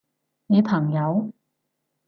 [0.47, 1.31] 你朋友？